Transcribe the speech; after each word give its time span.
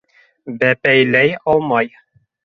Бәпәйләй 0.61 1.33
алмай! 1.53 1.91